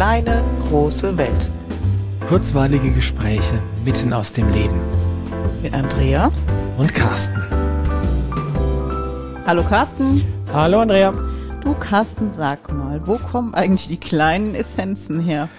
[0.00, 1.48] kleine, große Welt.
[2.26, 4.80] Kurzweilige Gespräche mitten aus dem Leben.
[5.62, 6.30] Mit Andrea
[6.78, 7.44] und Carsten.
[9.46, 10.24] Hallo Carsten.
[10.54, 11.12] Hallo Andrea.
[11.62, 15.50] Du Carsten, sag mal, wo kommen eigentlich die kleinen Essenzen her?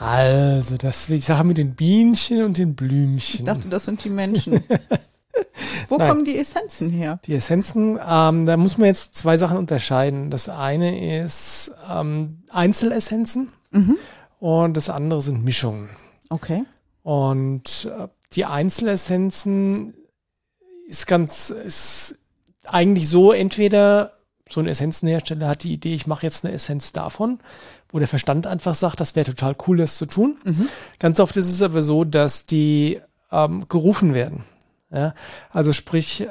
[0.00, 3.38] Also, das ist die Sache mit den Bienchen und den Blümchen.
[3.38, 4.64] Ich dachte, das sind die Menschen.
[5.88, 6.08] Wo Nein.
[6.08, 7.20] kommen die Essenzen her?
[7.24, 10.28] Die Essenzen, ähm, da muss man jetzt zwei Sachen unterscheiden.
[10.28, 13.96] Das eine ist ähm, Einzelessenzen mhm.
[14.38, 15.90] und das andere sind Mischungen.
[16.28, 16.64] Okay.
[17.02, 19.94] Und äh, die Einzelessenzen
[20.86, 22.18] ist ganz, ist
[22.64, 24.12] eigentlich so, entweder
[24.48, 27.38] so ein Essenzenhersteller hat die Idee, ich mache jetzt eine Essenz davon,
[27.90, 30.38] wo der Verstand einfach sagt, das wäre total cool, das zu tun.
[30.44, 30.68] Mhm.
[30.98, 33.00] Ganz oft ist es aber so, dass die
[33.30, 34.44] ähm, gerufen werden.
[34.92, 35.14] Ja?
[35.50, 36.26] Also sprich,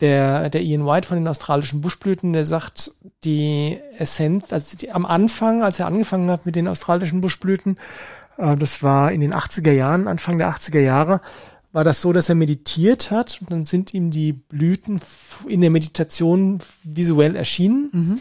[0.00, 2.92] der, der Ian White von den australischen Buschblüten, der sagt,
[3.24, 7.78] die Essenz, also die, am Anfang, als er angefangen hat mit den australischen Buschblüten,
[8.38, 11.20] äh, das war in den 80er Jahren, Anfang der 80er Jahre,
[11.72, 15.00] war das so, dass er meditiert hat und dann sind ihm die Blüten
[15.46, 17.90] in der Meditation visuell erschienen.
[17.92, 18.20] Mhm.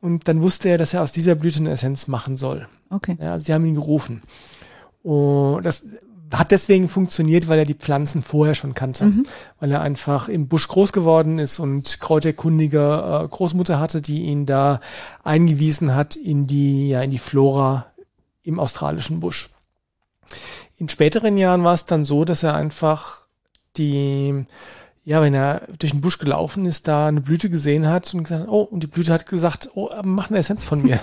[0.00, 2.66] Und dann wusste er, dass er aus dieser Blüte eine Essenz machen soll.
[2.90, 3.16] Okay.
[3.20, 4.22] Ja, sie haben ihn gerufen.
[5.02, 5.84] Und das
[6.32, 9.06] hat deswegen funktioniert, weil er die Pflanzen vorher schon kannte.
[9.06, 9.26] Mhm.
[9.60, 14.46] Weil er einfach im Busch groß geworden ist und kräuterkundige äh, Großmutter hatte, die ihn
[14.46, 14.80] da
[15.24, 17.86] eingewiesen hat in die, ja, in die Flora
[18.42, 19.50] im australischen Busch.
[20.76, 23.22] In späteren Jahren war es dann so, dass er einfach
[23.76, 24.44] die,
[25.04, 28.46] ja, wenn er durch den Busch gelaufen ist, da eine Blüte gesehen hat und gesagt,
[28.48, 31.00] oh, und die Blüte hat gesagt, oh, mach eine Essenz von mir.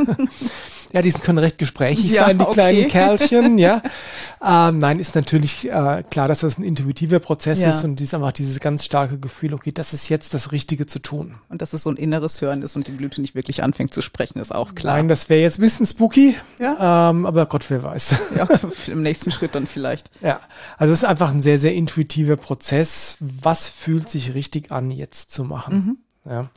[0.93, 2.53] Ja, die können recht gesprächig ja, sein, die okay.
[2.53, 3.81] kleinen Kerlchen, ja.
[4.47, 7.69] Ähm, nein, ist natürlich äh, klar, dass das ein intuitiver Prozess ja.
[7.69, 10.99] ist und dies einfach dieses ganz starke Gefühl, okay, das ist jetzt das Richtige zu
[10.99, 11.35] tun.
[11.49, 14.03] Und dass es so ein inneres Hören ist und die Blüte nicht wirklich anfängt zu
[14.03, 14.97] sprechen, ist auch klar.
[14.97, 17.09] Nein, das wäre jetzt ein bisschen spooky, ja.
[17.09, 18.15] ähm, aber Gott, wer weiß.
[18.35, 18.47] Ja,
[18.87, 20.11] im nächsten Schritt dann vielleicht.
[20.21, 20.39] Ja,
[20.77, 23.17] also es ist einfach ein sehr, sehr intuitiver Prozess.
[23.19, 25.97] Was fühlt sich richtig an, jetzt zu machen?
[26.23, 26.31] Mhm.
[26.31, 26.49] Ja.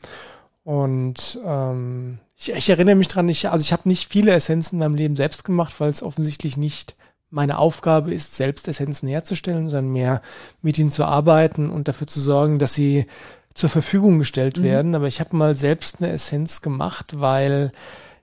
[0.63, 4.79] Und ähm, ich, ich erinnere mich dran, ich, also ich habe nicht viele Essenzen in
[4.79, 6.95] meinem Leben selbst gemacht, weil es offensichtlich nicht
[7.31, 10.21] meine Aufgabe ist, selbst Essenzen herzustellen, sondern mehr
[10.61, 13.05] mit ihnen zu arbeiten und dafür zu sorgen, dass sie
[13.53, 14.63] zur Verfügung gestellt mhm.
[14.63, 14.95] werden.
[14.95, 17.71] Aber ich habe mal selbst eine Essenz gemacht, weil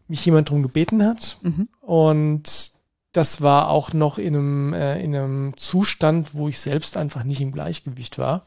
[0.08, 1.38] mich jemand darum gebeten hat.
[1.42, 1.68] Mhm.
[1.80, 2.70] Und
[3.12, 7.40] das war auch noch in einem, äh, in einem Zustand, wo ich selbst einfach nicht
[7.40, 8.44] im Gleichgewicht war.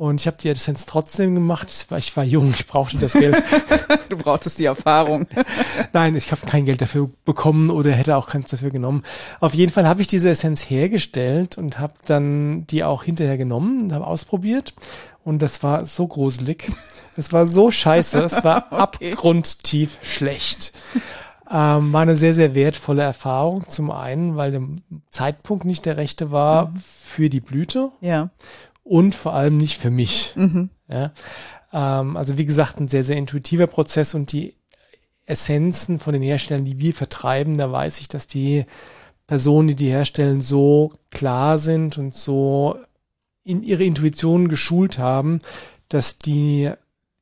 [0.00, 1.68] Und ich habe die Adsense trotzdem gemacht.
[1.70, 3.36] Ich war, ich war jung, ich brauchte das Geld.
[4.08, 5.26] du brauchtest die Erfahrung.
[5.92, 9.02] Nein, ich habe kein Geld dafür bekommen oder hätte auch keins dafür genommen.
[9.40, 13.82] Auf jeden Fall habe ich diese Essenz hergestellt und habe dann die auch hinterher genommen
[13.82, 14.72] und habe ausprobiert.
[15.22, 16.72] Und das war so gruselig.
[17.18, 18.22] Es war so scheiße.
[18.22, 19.10] Es war okay.
[19.10, 20.72] abgrundtief schlecht.
[21.50, 23.68] Ähm, war eine sehr, sehr wertvolle Erfahrung.
[23.68, 24.62] Zum einen, weil der
[25.10, 26.76] Zeitpunkt nicht der rechte war mhm.
[26.76, 27.90] für die Blüte.
[28.00, 28.30] Ja
[28.90, 30.32] und vor allem nicht für mich.
[30.34, 30.68] Mhm.
[30.88, 31.12] Ja?
[31.72, 34.56] Ähm, also wie gesagt, ein sehr, sehr intuitiver Prozess und die
[35.26, 38.66] Essenzen von den Herstellern, die wir vertreiben, da weiß ich, dass die
[39.28, 42.78] Personen, die die herstellen, so klar sind und so
[43.44, 45.38] in ihre Intuition geschult haben,
[45.88, 46.72] dass die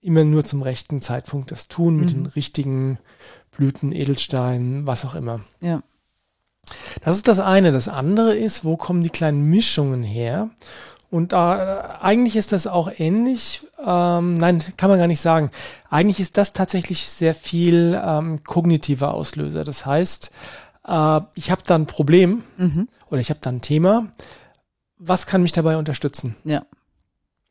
[0.00, 2.24] immer nur zum rechten Zeitpunkt das tun, mit mhm.
[2.24, 2.98] den richtigen
[3.50, 5.40] Blüten, Edelsteinen, was auch immer.
[5.60, 5.82] Ja.
[7.02, 7.72] Das ist das eine.
[7.72, 10.50] Das andere ist, wo kommen die kleinen Mischungen her?
[11.10, 13.66] Und äh, eigentlich ist das auch ähnlich.
[13.78, 15.50] Ähm, nein, kann man gar nicht sagen.
[15.88, 19.64] Eigentlich ist das tatsächlich sehr viel ähm, kognitiver Auslöser.
[19.64, 20.30] Das heißt,
[20.86, 22.88] äh, ich habe da ein Problem mhm.
[23.08, 24.08] oder ich habe da ein Thema.
[24.98, 26.36] Was kann mich dabei unterstützen?
[26.44, 26.64] Ja.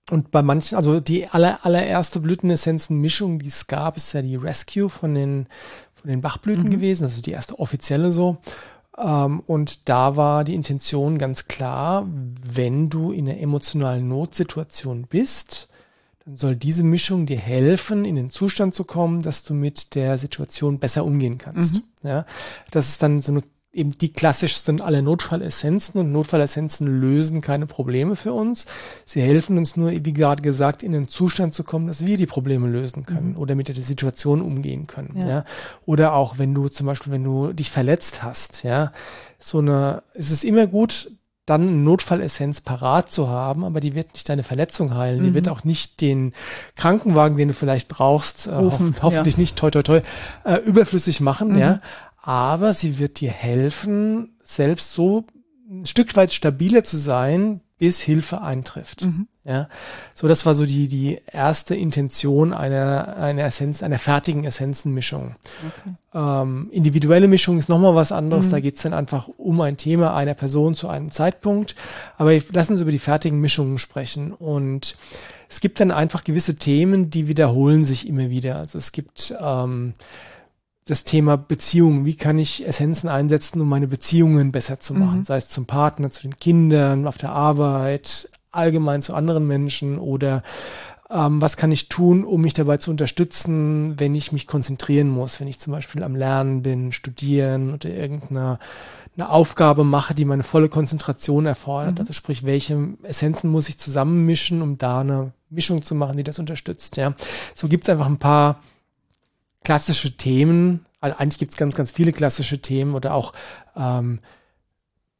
[0.10, 4.90] Und bei manchen, also die aller, allererste Blütenessenzen-Mischung, die es gab, ist ja die Rescue
[4.90, 5.48] von den,
[5.94, 6.72] von den Bachblüten mhm.
[6.72, 8.38] gewesen, also die erste offizielle so.
[8.98, 15.70] Ähm, und da war die Intention ganz klar, wenn du in einer emotionalen Notsituation bist,
[16.26, 20.18] dann soll diese Mischung dir helfen, in den Zustand zu kommen, dass du mit der
[20.18, 21.76] Situation besser umgehen kannst.
[21.76, 22.10] Mhm.
[22.10, 22.26] Ja,
[22.72, 23.44] das ist dann so eine
[23.78, 28.66] eben die klassischsten aller Notfallessenzen und Notfallessenzen lösen keine Probleme für uns.
[29.06, 32.26] Sie helfen uns nur, wie gerade gesagt, in den Zustand zu kommen, dass wir die
[32.26, 33.38] Probleme lösen können mhm.
[33.38, 35.20] oder mit der Situation umgehen können.
[35.22, 35.28] Ja.
[35.28, 35.46] ja.
[35.86, 38.92] Oder auch wenn du zum Beispiel, wenn du dich verletzt hast, ja,
[39.40, 41.12] so eine, es ist immer gut,
[41.46, 45.22] dann eine Notfallessenz parat zu haben, aber die wird nicht deine Verletzung heilen.
[45.22, 45.24] Mhm.
[45.24, 46.34] Die wird auch nicht den
[46.76, 48.72] Krankenwagen, den du vielleicht brauchst, äh, ho
[49.02, 49.40] hoffentlich ja.
[49.40, 50.02] nicht toi toi toi,
[50.44, 51.60] äh, überflüssig machen, mhm.
[51.60, 51.80] ja
[52.28, 55.24] aber sie wird dir helfen, selbst so
[55.72, 59.06] ein Stück weit stabiler zu sein, bis Hilfe eintrifft.
[59.06, 59.30] Mhm.
[59.46, 59.70] Ja,
[60.14, 65.36] so das war so die die erste Intention einer einer Essenz einer fertigen Essenzenmischung.
[65.66, 65.96] Okay.
[66.14, 68.48] Ähm, individuelle Mischung ist nochmal was anderes.
[68.48, 68.52] Mhm.
[68.52, 71.76] Da geht's dann einfach um ein Thema einer Person zu einem Zeitpunkt.
[72.18, 74.98] Aber lassen uns über die fertigen Mischungen sprechen und
[75.48, 78.58] es gibt dann einfach gewisse Themen, die wiederholen sich immer wieder.
[78.58, 79.94] Also es gibt ähm,
[80.88, 82.06] das Thema Beziehungen.
[82.06, 85.20] Wie kann ich Essenzen einsetzen, um meine Beziehungen besser zu machen?
[85.20, 85.24] Mhm.
[85.24, 90.44] Sei es zum Partner, zu den Kindern, auf der Arbeit, allgemein zu anderen Menschen oder
[91.10, 95.40] ähm, was kann ich tun, um mich dabei zu unterstützen, wenn ich mich konzentrieren muss,
[95.40, 98.60] wenn ich zum Beispiel am Lernen bin, studieren oder irgendeine
[99.18, 101.96] eine Aufgabe mache, die meine volle Konzentration erfordert.
[101.96, 102.00] Mhm.
[102.02, 106.40] Also sprich, welche Essenzen muss ich zusammenmischen, um da eine Mischung zu machen, die das
[106.40, 106.98] unterstützt.
[106.98, 107.14] Ja,
[107.56, 108.62] so gibt's einfach ein paar
[109.64, 113.34] klassische Themen, also eigentlich gibt es ganz, ganz viele klassische Themen oder auch
[113.76, 114.20] ähm,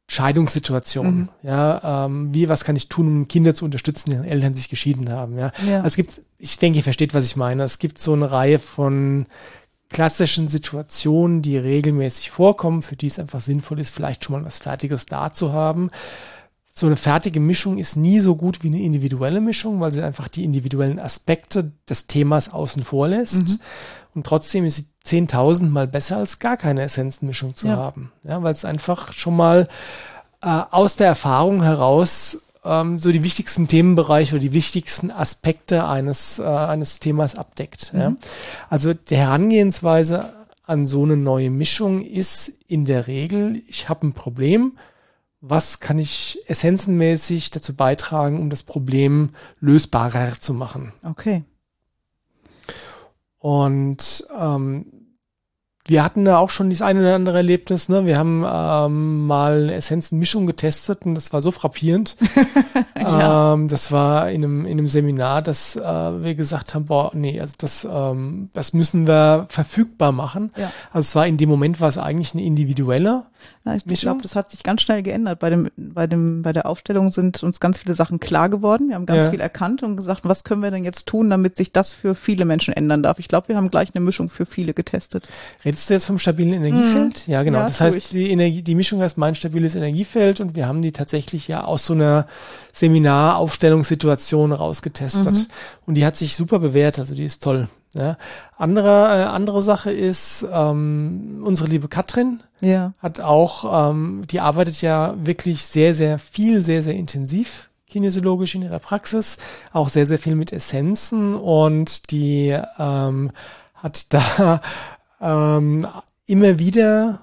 [0.08, 1.20] Scheidungssituationen.
[1.20, 1.28] Mhm.
[1.42, 5.10] Ja, ähm, wie, was kann ich tun, um Kinder zu unterstützen, deren Eltern sich geschieden
[5.10, 5.38] haben?
[5.38, 5.76] Ja, ja.
[5.76, 7.62] Also es gibt, ich denke, ihr versteht, was ich meine.
[7.62, 9.26] Es gibt so eine Reihe von
[9.90, 14.58] klassischen Situationen, die regelmäßig vorkommen, für die es einfach sinnvoll ist, vielleicht schon mal was
[14.58, 15.90] Fertiges da zu haben.
[16.72, 20.28] So eine fertige Mischung ist nie so gut wie eine individuelle Mischung, weil sie einfach
[20.28, 23.48] die individuellen Aspekte des Themas außen vor lässt.
[23.48, 23.60] Mhm.
[24.14, 27.76] Und trotzdem ist sie 10.000 mal besser als gar keine Essenzenmischung zu ja.
[27.76, 28.12] haben.
[28.24, 29.68] Ja, weil es einfach schon mal
[30.42, 36.38] äh, aus der Erfahrung heraus ähm, so die wichtigsten Themenbereiche oder die wichtigsten Aspekte eines,
[36.38, 37.92] äh, eines Themas abdeckt.
[37.92, 38.00] Mhm.
[38.00, 38.16] Ja.
[38.68, 40.32] Also die Herangehensweise
[40.66, 44.72] an so eine neue Mischung ist in der Regel, ich habe ein Problem,
[45.40, 49.30] was kann ich essenzenmäßig dazu beitragen, um das Problem
[49.60, 50.92] lösbarer zu machen.
[51.04, 51.44] Okay.
[53.38, 54.86] Und ähm,
[55.88, 57.88] wir hatten da auch schon das eine oder andere Erlebnis.
[57.88, 58.04] Ne?
[58.04, 62.16] Wir haben ähm, mal eine Essenzenmischung getestet und das war so frappierend.
[63.00, 63.54] ja.
[63.54, 67.40] ähm, das war in einem, in einem Seminar, dass äh, wir gesagt haben, boah, nee,
[67.40, 70.52] also das, ähm, das müssen wir verfügbar machen.
[70.58, 70.70] Ja.
[70.92, 73.24] Also es war in dem Moment war es eigentlich eine individuelle
[73.64, 75.38] ja, ich glaube, das hat sich ganz schnell geändert.
[75.40, 78.88] Bei dem, bei dem, bei der Aufstellung sind uns ganz viele Sachen klar geworden.
[78.88, 79.30] Wir haben ganz ja.
[79.30, 82.44] viel erkannt und gesagt, was können wir denn jetzt tun, damit sich das für viele
[82.44, 83.18] Menschen ändern darf.
[83.18, 85.28] Ich glaube, wir haben gleich eine Mischung für viele getestet.
[85.64, 87.26] Redest du jetzt vom stabilen Energiefeld?
[87.26, 87.32] Mhm.
[87.32, 87.58] Ja, genau.
[87.58, 88.08] Ja, das heißt, ich.
[88.10, 91.86] die Energie, die Mischung heißt mein stabiles Energiefeld und wir haben die tatsächlich ja aus
[91.86, 92.26] so einer
[92.72, 95.34] Seminaraufstellungssituation rausgetestet.
[95.36, 95.46] Mhm.
[95.86, 97.68] Und die hat sich super bewährt, also die ist toll.
[97.94, 98.16] Ja.
[98.56, 102.92] Andere, äh, andere Sache ist, ähm, unsere liebe Katrin ja.
[102.98, 108.62] hat auch, ähm, die arbeitet ja wirklich sehr, sehr viel, sehr, sehr intensiv kinesiologisch in
[108.62, 109.38] ihrer Praxis,
[109.72, 113.30] auch sehr, sehr viel mit Essenzen und die ähm,
[113.74, 114.60] hat da
[115.20, 115.86] ähm,
[116.26, 117.20] immer wieder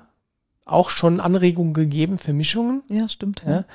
[0.65, 2.81] auch schon Anregungen gegeben für Mischungen.
[2.89, 3.43] Ja, stimmt.
[3.45, 3.65] Ja,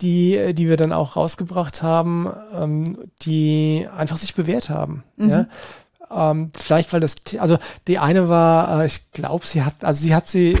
[0.00, 5.02] die, die wir dann auch rausgebracht haben, ähm, die einfach sich bewährt haben.
[5.16, 5.30] Mhm.
[5.30, 5.46] Ja.
[6.10, 10.14] Ähm, vielleicht, weil das, also die eine war, äh, ich glaube, sie hat, also sie
[10.14, 10.58] hat sie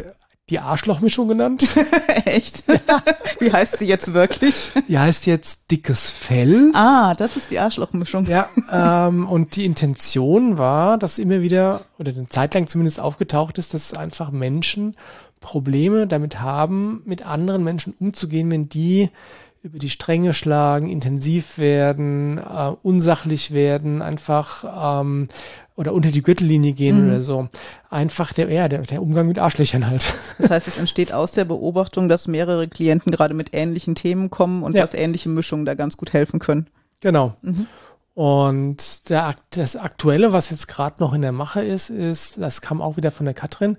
[0.50, 1.76] die Arschlochmischung genannt.
[2.24, 2.64] Echt?
[2.68, 3.02] Ja.
[3.38, 4.70] Wie heißt sie jetzt wirklich?
[4.88, 6.70] Die heißt jetzt dickes Fell.
[6.74, 8.26] Ah, das ist die Arschlochmischung.
[8.26, 13.58] Ja, ähm, und die Intention war, dass immer wieder, oder eine Zeit lang zumindest aufgetaucht
[13.58, 14.96] ist, dass einfach Menschen
[15.40, 19.10] Probleme damit haben, mit anderen Menschen umzugehen, wenn die
[19.62, 25.28] über die Stränge schlagen, intensiv werden, äh, unsachlich werden, einfach ähm,
[25.74, 27.08] oder unter die Gürtellinie gehen mhm.
[27.08, 27.48] oder so.
[27.90, 30.14] Einfach der, ja, der, der Umgang mit Arschlöchern halt.
[30.38, 34.62] Das heißt, es entsteht aus der Beobachtung, dass mehrere Klienten gerade mit ähnlichen Themen kommen
[34.62, 34.82] und ja.
[34.82, 36.68] dass ähnliche Mischungen da ganz gut helfen können.
[37.00, 37.34] Genau.
[37.42, 37.66] Mhm.
[38.14, 42.82] Und der, das Aktuelle, was jetzt gerade noch in der Mache ist, ist, das kam
[42.82, 43.76] auch wieder von der Katrin,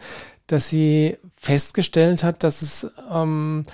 [0.48, 3.66] dass sie festgestellt hat, dass es ähm,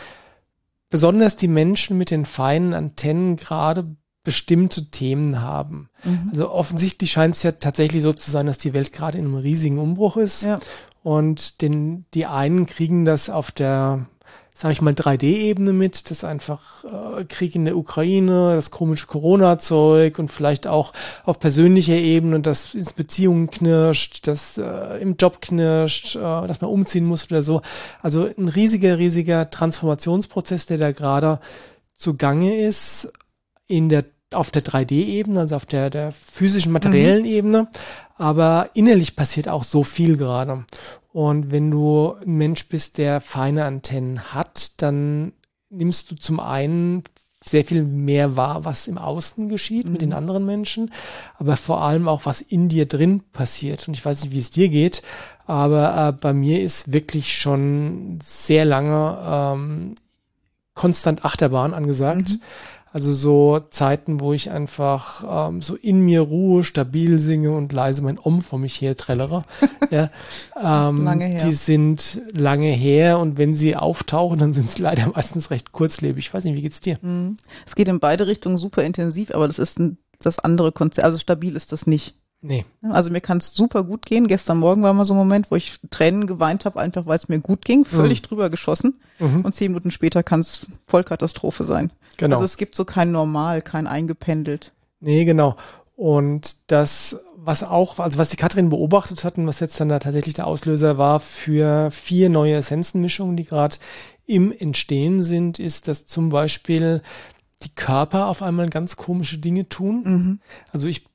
[0.96, 5.90] besonders die Menschen mit den feinen Antennen gerade bestimmte Themen haben.
[6.06, 6.30] Mhm.
[6.30, 9.36] Also offensichtlich scheint es ja tatsächlich so zu sein, dass die Welt gerade in einem
[9.36, 10.44] riesigen Umbruch ist.
[10.44, 10.62] Ja.
[11.04, 14.08] Und den, die einen kriegen das auf der
[14.58, 20.18] sage ich mal, 3D-Ebene mit, das einfach äh, Krieg in der Ukraine, das komische Corona-Zeug
[20.18, 20.94] und vielleicht auch
[21.26, 26.70] auf persönlicher Ebene, dass ins Beziehungen knirscht, dass äh, im Job knirscht, äh, dass man
[26.70, 27.62] umziehen muss oder so.
[28.02, 31.42] Also ein riesiger, riesiger Transformationsprozess, der da gerade
[31.98, 33.12] zugange ist
[33.68, 37.30] in der auf der 3D-Ebene, also auf der, der physischen, materiellen mhm.
[37.30, 37.68] Ebene.
[38.18, 40.66] Aber innerlich passiert auch so viel gerade.
[41.16, 45.32] Und wenn du ein Mensch bist, der feine Antennen hat, dann
[45.70, 47.04] nimmst du zum einen
[47.42, 49.94] sehr viel mehr wahr, was im Außen geschieht mhm.
[49.94, 50.16] mit den mhm.
[50.18, 50.92] anderen Menschen,
[51.38, 53.88] aber vor allem auch, was in dir drin passiert.
[53.88, 55.04] Und ich weiß nicht, wie es dir geht,
[55.46, 59.96] aber äh, bei mir ist wirklich schon sehr lange ähm,
[60.74, 62.32] konstant Achterbahn angesagt.
[62.32, 62.42] Mhm.
[62.96, 68.02] Also so Zeiten, wo ich einfach ähm, so in mir Ruhe, stabil singe und leise
[68.02, 69.44] mein Om vor mich her trällere.
[69.92, 70.10] ja,
[70.56, 71.44] ähm, lange her.
[71.46, 76.28] Die sind lange her und wenn sie auftauchen, dann sind sie leider meistens recht kurzlebig.
[76.28, 76.98] Ich weiß nicht, wie geht's dir?
[77.02, 77.36] Mhm.
[77.66, 81.04] Es geht in beide Richtungen super intensiv, aber das ist ein, das andere Konzept.
[81.04, 82.16] Also stabil ist das nicht.
[82.48, 82.64] Nee.
[82.84, 84.28] Also mir kann es super gut gehen.
[84.28, 87.28] Gestern Morgen war mal so ein Moment, wo ich Tränen geweint habe, einfach weil es
[87.28, 88.28] mir gut ging, völlig mhm.
[88.28, 89.00] drüber geschossen.
[89.18, 89.42] Mhm.
[89.42, 91.92] Und zehn Minuten später kann es Vollkatastrophe sein.
[92.18, 92.36] Genau.
[92.36, 94.74] Also es gibt so kein Normal, kein eingependelt.
[95.00, 95.56] Nee, genau.
[95.96, 100.36] Und das, was auch, also was die Katrin beobachtet hatten, was jetzt dann da tatsächlich
[100.36, 103.78] der Auslöser war für vier neue Essenzenmischungen, die gerade
[104.28, 107.02] im Entstehen sind, ist, dass zum Beispiel
[107.64, 110.04] die Körper auf einmal ganz komische Dinge tun.
[110.04, 110.40] Mhm.
[110.72, 111.06] Also ich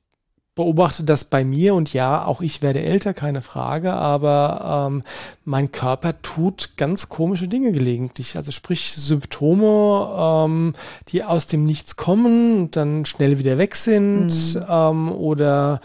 [0.55, 5.01] beobachte das bei mir und ja, auch ich werde älter, keine Frage, aber ähm,
[5.45, 8.35] mein Körper tut ganz komische Dinge gelegentlich.
[8.35, 10.73] Also sprich Symptome, ähm,
[11.07, 14.65] die aus dem Nichts kommen und dann schnell wieder weg sind mhm.
[14.69, 15.79] ähm, oder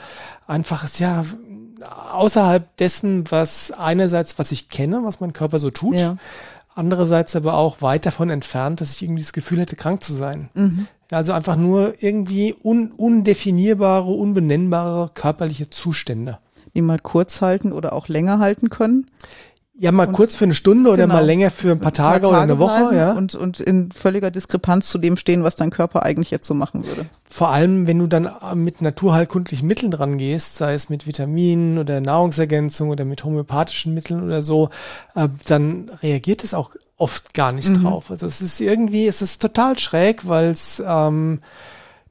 [0.49, 1.25] einfach ja
[2.12, 5.94] außerhalb dessen, was einerseits, was ich kenne, was mein Körper so tut.
[5.94, 6.16] Ja.
[6.76, 10.50] Andererseits aber auch weit davon entfernt, dass ich irgendwie das Gefühl hätte, krank zu sein.
[10.52, 10.87] Mhm.
[11.11, 16.38] Also einfach nur irgendwie un undefinierbare, unbenennbare körperliche Zustände.
[16.75, 19.06] Die mal kurz halten oder auch länger halten können.
[19.78, 22.23] Ja, mal und kurz für eine Stunde oder genau, mal länger für ein paar Tage,
[22.23, 23.12] Tage oder eine Woche, ja.
[23.12, 26.87] Und, und in völliger Diskrepanz zu dem stehen, was dein Körper eigentlich jetzt so machen
[26.87, 27.04] würde.
[27.25, 32.00] Vor allem, wenn du dann mit naturheilkundlichen Mitteln dran gehst, sei es mit Vitaminen oder
[32.00, 34.71] Nahrungsergänzung oder mit homöopathischen Mitteln oder so,
[35.14, 37.83] äh, dann reagiert es auch oft gar nicht mhm.
[37.83, 38.11] drauf.
[38.11, 41.40] Also es ist irgendwie, es ist total schräg, weil es ähm,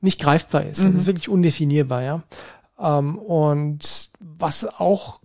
[0.01, 0.83] nicht greifbar ist.
[0.83, 0.91] Mhm.
[0.91, 2.21] Es ist wirklich undefinierbar, ja.
[2.79, 5.21] Ähm, und was auch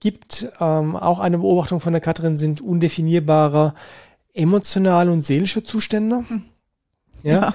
[0.00, 3.74] gibt, ähm, auch eine Beobachtung von der Katrin, sind undefinierbare
[4.34, 6.24] emotionale und seelische Zustände.
[6.28, 6.44] Mhm.
[7.22, 7.32] ja.
[7.32, 7.54] ja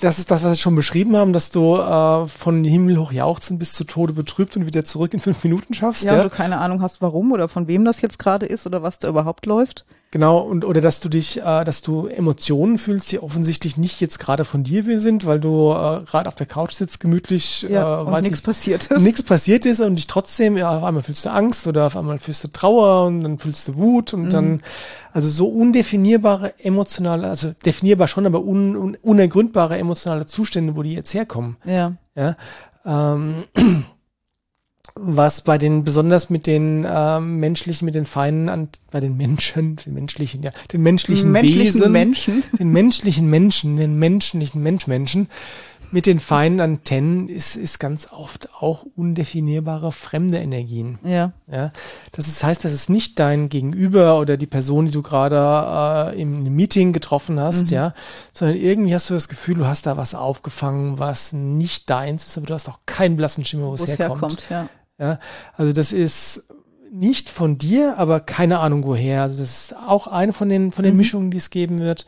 [0.00, 3.58] das ist das, was wir schon beschrieben haben, dass du äh, von Himmel hoch jauchzen
[3.58, 6.04] bis zu Tode betrübt und wieder zurück in fünf Minuten schaffst.
[6.04, 6.22] Ja, ja?
[6.22, 8.98] und du keine Ahnung hast, warum oder von wem das jetzt gerade ist oder was
[8.98, 9.84] da überhaupt läuft.
[10.14, 14.20] Genau, und oder dass du dich, äh, dass du Emotionen fühlst, die offensichtlich nicht jetzt
[14.20, 18.04] gerade von dir sind, weil du äh, gerade auf der Couch sitzt, gemütlich, ja, äh,
[18.04, 19.02] und nichts passiert ist.
[19.02, 22.20] Nichts passiert ist und dich trotzdem, ja, auf einmal fühlst du Angst oder auf einmal
[22.20, 24.30] fühlst du Trauer und dann fühlst du Wut und mhm.
[24.30, 24.62] dann,
[25.12, 30.94] also so undefinierbare emotionale, also definierbar schon, aber un, un, unergründbare emotionale Zustände, wo die
[30.94, 31.56] jetzt herkommen.
[31.64, 31.94] Ja.
[32.14, 32.36] Ja.
[32.86, 33.42] Ähm,
[34.96, 39.76] was bei den besonders mit den äh, menschlichen, mit den Feinen an, bei den Menschen,
[39.76, 42.42] den menschlichen, ja, den menschlichen, menschlichen Wesen, Menschen.
[42.58, 45.28] den menschlichen Menschen, den menschlichen Menschmenschen
[45.90, 50.98] mit den feinen Antennen ist, ist ganz oft auch undefinierbare fremde Energien.
[51.04, 51.32] Ja.
[51.46, 51.72] ja.
[52.12, 56.20] Das ist, heißt, das ist nicht dein Gegenüber oder die Person, die du gerade äh,
[56.20, 57.74] im Meeting getroffen hast, mhm.
[57.74, 57.94] ja,
[58.32, 62.38] sondern irgendwie hast du das Gefühl, du hast da was aufgefangen, was nicht deins ist,
[62.38, 64.20] aber du hast auch keinen blassen Schimmer, wo es herkommt.
[64.20, 64.68] herkommt ja.
[64.98, 65.18] Ja,
[65.54, 66.48] also das ist
[66.92, 69.22] nicht von dir, aber keine Ahnung woher.
[69.22, 70.98] Also das ist auch eine von den, von den mhm.
[70.98, 72.06] Mischungen, die es geben wird.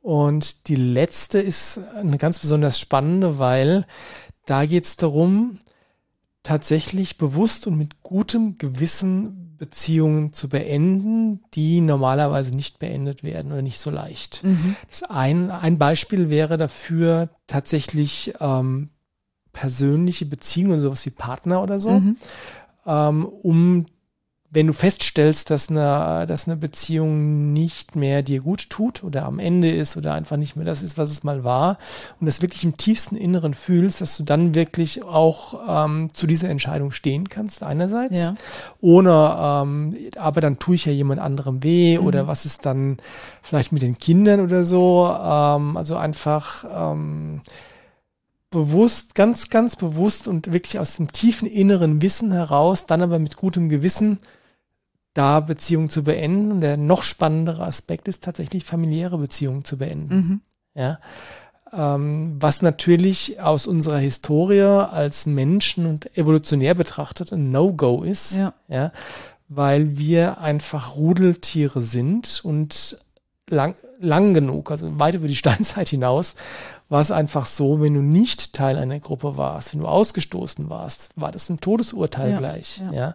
[0.00, 3.84] Und die letzte ist eine ganz besonders spannende, weil
[4.46, 5.58] da geht es darum,
[6.42, 13.62] tatsächlich bewusst und mit gutem Gewissen Beziehungen zu beenden, die normalerweise nicht beendet werden oder
[13.62, 14.42] nicht so leicht.
[14.42, 14.74] Mhm.
[14.90, 18.90] Das ein, ein Beispiel wäre dafür tatsächlich ähm,
[19.52, 22.16] persönliche Beziehungen, sowas wie Partner oder so, mhm.
[22.86, 23.86] ähm, um
[24.54, 29.38] wenn du feststellst, dass eine, dass eine Beziehung nicht mehr dir gut tut oder am
[29.38, 31.78] Ende ist oder einfach nicht mehr das ist, was es mal war
[32.20, 36.50] und das wirklich im tiefsten Inneren fühlst, dass du dann wirklich auch ähm, zu dieser
[36.50, 38.34] Entscheidung stehen kannst, einerseits, ja.
[38.82, 42.04] ohne, ähm, aber dann tue ich ja jemand anderem weh mhm.
[42.04, 42.98] oder was ist dann
[43.40, 47.40] vielleicht mit den Kindern oder so, ähm, also einfach, ähm,
[48.52, 53.36] bewusst, ganz, ganz bewusst und wirklich aus dem tiefen inneren Wissen heraus, dann aber mit
[53.36, 54.20] gutem Gewissen
[55.14, 56.52] da Beziehungen zu beenden.
[56.52, 60.14] Und der noch spannendere Aspekt ist tatsächlich familiäre Beziehungen zu beenden.
[60.14, 60.40] Mhm.
[60.74, 61.00] Ja.
[61.72, 68.34] Ähm, was natürlich aus unserer Historie als Menschen und evolutionär betrachtet ein No-Go ist.
[68.34, 68.54] Ja.
[68.68, 68.92] ja.
[69.48, 72.98] Weil wir einfach Rudeltiere sind und
[73.48, 76.34] lang, lang genug, also weit über die Steinzeit hinaus,
[76.92, 81.08] war es einfach so, wenn du nicht Teil einer Gruppe warst, wenn du ausgestoßen warst,
[81.16, 82.82] war das ein Todesurteil ja, gleich.
[82.92, 83.14] Ja.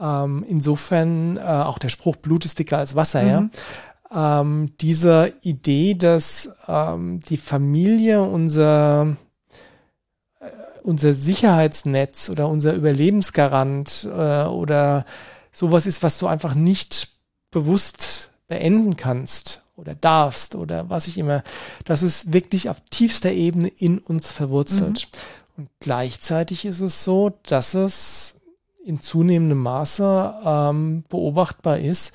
[0.00, 0.24] ja.
[0.24, 3.50] Ähm, insofern äh, auch der Spruch, Blut ist dicker als Wasser, mhm.
[4.10, 4.40] ja.
[4.40, 9.16] Ähm, diese Idee, dass ähm, die Familie unser,
[10.40, 10.46] äh,
[10.82, 15.04] unser Sicherheitsnetz oder unser Überlebensgarant äh, oder
[15.52, 17.20] sowas ist, was du einfach nicht
[17.52, 21.42] bewusst beenden kannst oder darfst oder was ich immer.
[21.84, 25.08] Das ist wirklich auf tiefster Ebene in uns verwurzelt.
[25.12, 25.62] Mhm.
[25.62, 28.40] Und gleichzeitig ist es so, dass es
[28.84, 32.14] in zunehmendem Maße ähm, beobachtbar ist,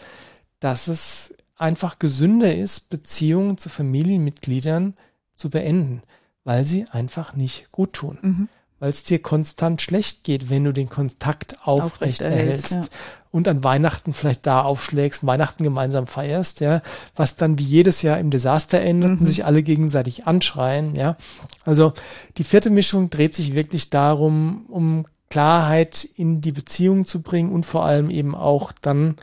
[0.60, 4.96] dass es einfach gesünder ist, Beziehungen zu Familienmitgliedern
[5.36, 6.02] zu beenden,
[6.44, 8.18] weil sie einfach nicht gut tun.
[8.22, 8.50] Mhm
[8.82, 12.72] weil es dir konstant schlecht geht, wenn du den Kontakt aufrecht, aufrecht erhältst.
[12.72, 12.82] Ja.
[13.30, 16.82] Und an Weihnachten vielleicht da aufschlägst, Weihnachten gemeinsam feierst, ja,
[17.16, 19.18] was dann wie jedes Jahr im Desaster endet mhm.
[19.20, 21.16] und sich alle gegenseitig anschreien, ja.
[21.64, 21.94] Also
[22.38, 27.66] die vierte Mischung dreht sich wirklich darum, um Klarheit in die Beziehung zu bringen und
[27.66, 29.16] vor allem eben auch dann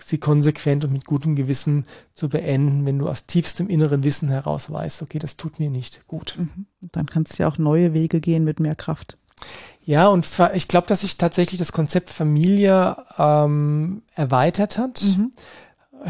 [0.00, 1.84] sie konsequent und mit gutem Gewissen
[2.14, 6.06] zu beenden, wenn du aus tiefstem inneren Wissen heraus weißt, okay, das tut mir nicht
[6.06, 6.36] gut.
[6.38, 6.66] Mhm.
[6.92, 9.16] Dann kannst du ja auch neue Wege gehen mit mehr Kraft.
[9.84, 15.02] Ja, und ich glaube, dass sich tatsächlich das Konzept Familie ähm, erweitert hat.
[15.02, 15.32] Mhm.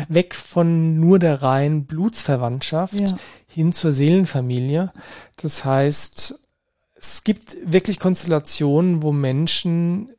[0.09, 3.07] Weg von nur der reinen Blutsverwandtschaft ja.
[3.47, 4.93] hin zur Seelenfamilie.
[5.37, 6.41] Das heißt,
[6.97, 10.11] es gibt wirklich Konstellationen, wo Menschen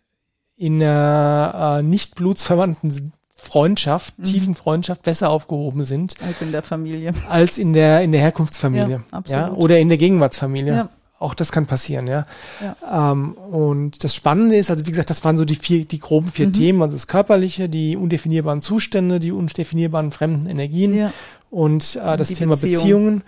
[0.55, 4.24] in einer äh, nicht blutsverwandten Freundschaft, mhm.
[4.24, 6.15] tiefen Freundschaft besser aufgehoben sind.
[6.25, 7.13] Als in der Familie.
[7.29, 9.03] Als in der, in der Herkunftsfamilie.
[9.12, 9.48] Ja, absolut.
[9.48, 10.74] Ja, oder in der Gegenwartsfamilie.
[10.74, 10.89] Ja.
[11.20, 12.27] Auch das kann passieren, ja.
[12.62, 13.12] ja.
[13.12, 16.27] Ähm, und das Spannende ist, also wie gesagt, das waren so die vier, die groben
[16.27, 16.53] vier mhm.
[16.53, 21.12] Themen, also das Körperliche, die undefinierbaren Zustände, die undefinierbaren fremden Energien ja.
[21.50, 22.82] und äh, das Thema Beziehung.
[22.82, 23.24] Beziehungen.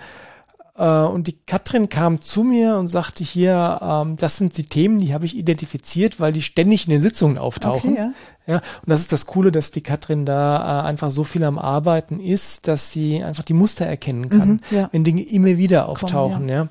[0.79, 4.99] Äh, und die Katrin kam zu mir und sagte hier, ähm, das sind die Themen,
[4.99, 7.91] die habe ich identifiziert, weil die ständig in den Sitzungen auftauchen.
[7.91, 8.11] Okay,
[8.47, 8.53] ja.
[8.53, 8.55] ja.
[8.55, 12.21] Und das ist das Coole, dass die Katrin da äh, einfach so viel am Arbeiten
[12.21, 14.89] ist, dass sie einfach die Muster erkennen kann, mhm, ja.
[14.93, 16.39] wenn Dinge immer wieder auftauchen.
[16.39, 16.63] Komm, ja.
[16.63, 16.69] ja.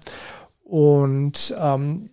[0.64, 2.10] Und ähm,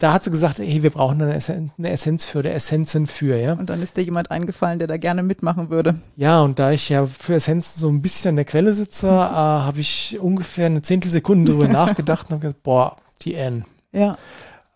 [0.00, 3.36] da hat sie gesagt, hey, wir brauchen eine, Essenz, eine Essenz für oder Essenzen für,
[3.36, 3.52] ja.
[3.52, 6.00] Und dann ist dir jemand eingefallen, der da gerne mitmachen würde.
[6.16, 9.12] Ja, und da ich ja für Essenzen so ein bisschen an der Quelle sitze, mhm.
[9.12, 13.66] äh, habe ich ungefähr eine Zehntelsekunde darüber nachgedacht und habe gesagt, boah, die Anne.
[13.92, 14.16] Ja.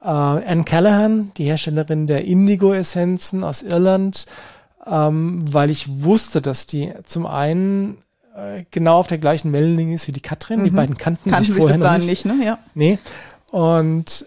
[0.02, 4.26] Äh, Anne Callahan, die Herstellerin der Indigo-Essenzen aus Irland,
[4.86, 7.96] ähm, weil ich wusste, dass die zum einen
[8.36, 10.60] äh, genau auf der gleichen Wellenlänge ist wie die Katrin.
[10.60, 10.64] Mhm.
[10.64, 12.06] Die beiden kannten, kannten sich vorher sich noch nicht.
[12.06, 12.44] nicht ne?
[12.44, 12.58] ja.
[12.74, 12.98] Nee.
[13.50, 14.26] Und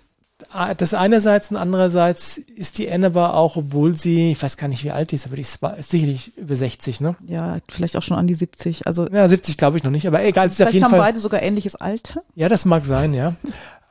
[0.78, 4.84] das einerseits und andererseits ist die Anne aber auch, obwohl sie, ich weiß gar nicht,
[4.84, 7.16] wie alt die ist, aber die ist, ist sicherlich über 60, ne?
[7.26, 8.86] Ja, vielleicht auch schon an die 70.
[8.86, 10.50] Also ja, 70 glaube ich noch nicht, aber egal.
[10.50, 12.22] Vielleicht auf jeden haben Fall, beide sogar ähnliches Alter.
[12.36, 13.34] Ja, das mag sein, ja.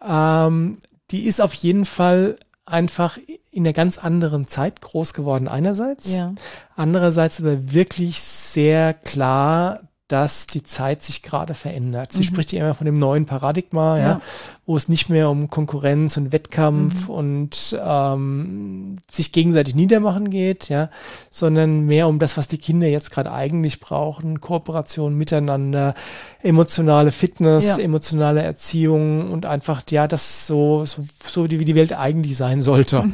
[0.47, 0.79] ähm,
[1.11, 3.19] die ist auf jeden Fall einfach
[3.51, 6.15] in einer ganz anderen Zeit groß geworden einerseits.
[6.15, 6.35] Ja.
[6.77, 12.12] Andererseits aber wirklich sehr klar dass die Zeit sich gerade verändert.
[12.12, 12.25] Sie mhm.
[12.25, 14.05] spricht ja immer von dem neuen Paradigma, ja.
[14.05, 14.21] ja.
[14.64, 17.14] wo es nicht mehr um Konkurrenz und Wettkampf mhm.
[17.14, 20.90] und ähm, sich gegenseitig niedermachen geht, ja,
[21.31, 25.95] sondern mehr um das, was die Kinder jetzt gerade eigentlich brauchen: Kooperation miteinander,
[26.40, 27.79] emotionale Fitness, ja.
[27.79, 33.03] emotionale Erziehung und einfach ja, das so so, so wie die Welt eigentlich sein sollte.
[33.03, 33.12] Mhm.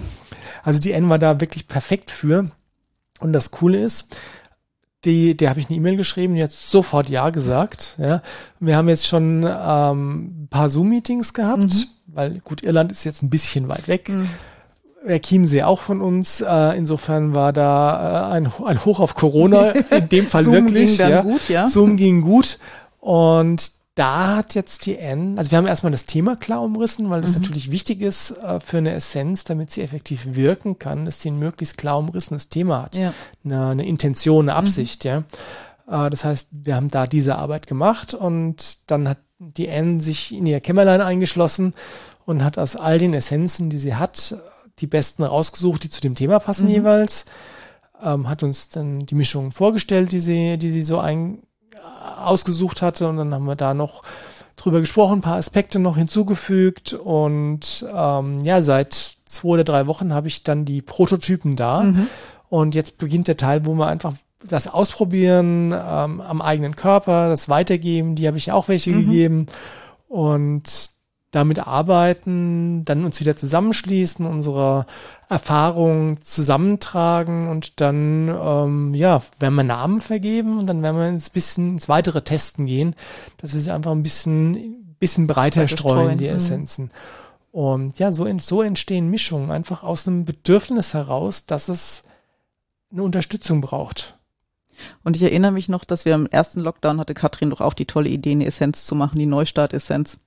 [0.63, 2.51] Also die N war da wirklich perfekt für.
[3.21, 4.17] Und das Coole ist,
[5.05, 7.97] die, der habe ich eine E-Mail geschrieben, die hat sofort Ja gesagt.
[7.99, 8.23] Ja.
[8.61, 11.85] Wir haben jetzt schon ähm, ein paar Zoom-Meetings gehabt, mhm.
[12.07, 14.09] weil gut, Irland ist jetzt ein bisschen weit weg.
[14.09, 14.29] Mhm.
[15.07, 16.41] Der Chiemsee auch von uns.
[16.41, 20.91] Äh, insofern war da äh, ein, ein Hoch auf Corona, in dem Fall Zoom wirklich.
[20.91, 21.23] Ging dann ja.
[21.23, 21.67] gut, ja.
[21.67, 22.59] Zoom ging gut.
[23.01, 27.21] Und da hat jetzt die N, also wir haben erstmal das Thema klar umrissen, weil
[27.21, 27.43] das mhm.
[27.43, 31.39] natürlich wichtig ist äh, für eine Essenz, damit sie effektiv wirken kann, dass sie ein
[31.39, 32.97] möglichst klar umrissenes Thema hat.
[32.97, 33.13] Ja.
[33.45, 35.11] Eine, eine Intention, eine Absicht, mhm.
[35.11, 36.07] ja.
[36.07, 40.33] Äh, das heißt, wir haben da diese Arbeit gemacht und dann hat die N sich
[40.33, 41.75] in ihr Kämmerlein eingeschlossen
[42.25, 44.37] und hat aus all den Essenzen, die sie hat,
[44.79, 46.73] die besten rausgesucht, die zu dem Thema passen mhm.
[46.73, 47.27] jeweils.
[48.03, 51.43] Ähm, hat uns dann die Mischung vorgestellt, die sie, die sie so ein,
[52.23, 54.03] ausgesucht hatte und dann haben wir da noch
[54.57, 60.15] drüber gesprochen, ein paar Aspekte noch hinzugefügt und ähm, ja, seit zwei oder drei Wochen
[60.15, 62.07] habe ich dann die Prototypen da mhm.
[62.49, 67.49] und jetzt beginnt der Teil, wo wir einfach das ausprobieren ähm, am eigenen Körper, das
[67.49, 69.07] Weitergeben, die habe ich auch welche mhm.
[69.07, 69.47] gegeben
[70.09, 70.91] und
[71.33, 74.87] damit arbeiten, dann uns wieder zusammenschließen, unsere
[75.29, 81.31] Erfahrungen zusammentragen und dann, ähm, ja, werden wir Namen vergeben und dann werden wir ins
[81.31, 82.95] bisschen ins weitere Testen gehen,
[83.39, 86.37] dass wir sie einfach ein bisschen, bisschen breiter streuen, streuen, die mhm.
[86.37, 86.91] Essenzen.
[87.51, 92.05] Und ja, so, so entstehen Mischungen, einfach aus einem Bedürfnis heraus, dass es
[92.91, 94.19] eine Unterstützung braucht.
[95.05, 97.87] Und ich erinnere mich noch, dass wir im ersten Lockdown hatte Katrin doch auch die
[97.87, 100.19] tolle Idee, eine Essenz zu machen, die Neustart-Essenz.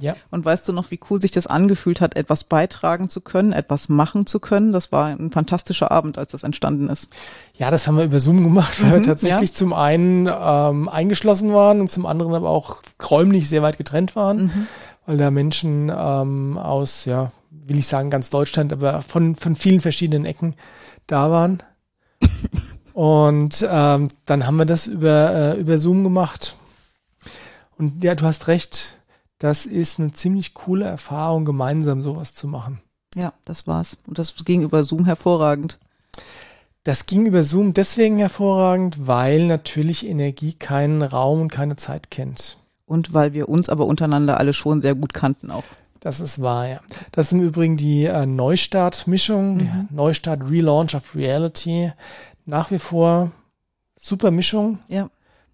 [0.00, 0.16] Ja.
[0.30, 3.88] Und weißt du noch, wie cool sich das angefühlt hat, etwas beitragen zu können, etwas
[3.88, 4.72] machen zu können?
[4.72, 7.08] Das war ein fantastischer Abend, als das entstanden ist.
[7.56, 9.54] Ja, das haben wir über Zoom gemacht, weil mhm, wir tatsächlich ja.
[9.54, 14.44] zum einen ähm, eingeschlossen waren und zum anderen aber auch räumlich sehr weit getrennt waren,
[14.44, 14.66] mhm.
[15.06, 19.80] weil da Menschen ähm, aus, ja, will ich sagen, ganz Deutschland, aber von, von vielen
[19.80, 20.54] verschiedenen Ecken
[21.06, 21.62] da waren.
[22.94, 26.56] und ähm, dann haben wir das über, äh, über Zoom gemacht.
[27.76, 28.99] Und ja, du hast recht,
[29.40, 32.80] das ist eine ziemlich coole Erfahrung, gemeinsam sowas zu machen.
[33.14, 33.96] Ja, das war's.
[34.06, 35.78] Und das ging über Zoom hervorragend.
[36.84, 42.58] Das ging über Zoom deswegen hervorragend, weil natürlich Energie keinen Raum und keine Zeit kennt.
[42.84, 45.64] Und weil wir uns aber untereinander alle schon sehr gut kannten auch.
[46.00, 46.80] Das ist wahr, ja.
[47.12, 49.88] Das ist im Übrigen die äh, Neustart-Mischung, mhm.
[49.90, 51.92] Neustart Relaunch of Reality.
[52.44, 53.32] Nach wie vor
[53.96, 54.80] super Mischung.
[54.88, 55.08] Ja.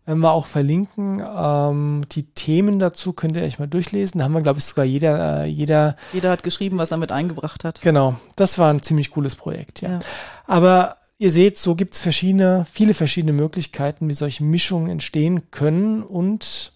[0.06, 4.18] Wenn wir auch verlinken, ähm, die Themen dazu könnt ihr euch mal durchlesen.
[4.18, 5.96] Da haben wir, glaube ich, sogar jeder, äh, jeder.
[6.12, 7.80] Jeder hat geschrieben, was er mit eingebracht hat.
[7.80, 8.14] Genau.
[8.36, 9.90] Das war ein ziemlich cooles Projekt, ja.
[9.90, 9.98] ja.
[10.46, 16.72] Aber ihr seht, so gibt's verschiedene, viele verschiedene Möglichkeiten, wie solche Mischungen entstehen können und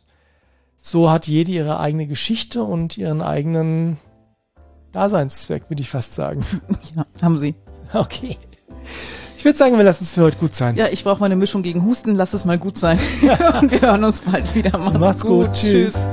[0.77, 3.99] so hat jede ihre eigene Geschichte und ihren eigenen
[4.93, 6.45] Daseinszweck, würde ich fast sagen.
[6.97, 7.55] Ja, haben sie.
[7.93, 8.39] Okay.
[9.41, 10.77] Ich würde sagen, wir lassen es für heute gut sein.
[10.77, 12.15] Ja, ich brauche mal eine Mischung gegen Husten.
[12.15, 12.99] Lass es mal gut sein.
[13.63, 14.77] Und wir hören uns bald wieder.
[14.77, 15.47] Macht's, Macht's gut.
[15.47, 15.55] gut.
[15.55, 16.07] Tschüss.